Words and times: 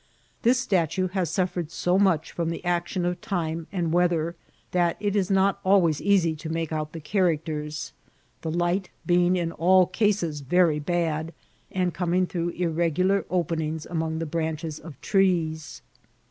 This 0.41 0.59
statue 0.59 1.09
had 1.09 1.27
suffered 1.27 1.69
so 1.69 1.99
much 1.99 2.31
from 2.31 2.49
the 2.49 2.65
action 2.65 3.05
of 3.05 3.21
time 3.21 3.67
and 3.71 3.93
weather, 3.93 4.35
that 4.71 4.97
it 4.99 5.13
was 5.13 5.29
not 5.29 5.59
always 5.63 6.01
easy 6.01 6.35
to 6.37 6.49
make 6.49 6.71
out 6.71 6.93
the 6.93 6.99
characters, 6.99 7.93
the 8.41 8.49
light 8.49 8.89
being 9.05 9.35
in 9.35 9.51
all 9.51 9.85
cases 9.85 10.41
very 10.41 10.79
bad, 10.79 11.35
and 11.71 11.93
coming 11.93 12.25
through 12.25 12.49
irregular 12.49 13.25
openings 13.29 13.85
among 13.85 14.17
the 14.17 14.25
branches 14.25 14.79
of 14.79 14.99
trees. 15.01 15.83